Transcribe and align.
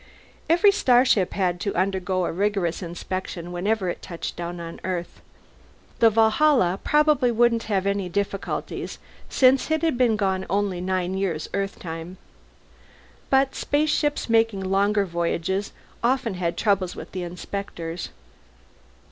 Every 0.49 0.71
starship 0.71 1.33
had 1.33 1.59
to 1.59 1.75
undergo 1.75 2.25
a 2.25 2.31
rigorous 2.31 2.81
inspection 2.81 3.51
whenever 3.51 3.87
it 3.87 4.01
touched 4.01 4.35
down 4.35 4.59
on 4.59 4.79
Earth. 4.83 5.21
The 5.99 6.09
Valhalla 6.09 6.79
probably 6.83 7.31
wouldn't 7.31 7.61
have 7.69 7.85
any 7.85 8.09
difficulties, 8.09 8.97
since 9.29 9.69
it 9.69 9.83
had 9.83 9.99
been 9.99 10.15
gone 10.15 10.47
only 10.49 10.81
nine 10.81 11.13
years 11.13 11.47
Earthtime. 11.53 12.17
But 13.29 13.53
ships 13.53 14.27
making 14.27 14.61
longer 14.61 15.05
voyages 15.05 15.71
often 16.03 16.33
had 16.33 16.57
troubles 16.57 16.95
with 16.95 17.11
the 17.11 17.21
inspectors. 17.21 18.09